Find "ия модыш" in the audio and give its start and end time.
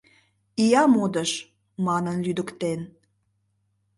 0.63-1.31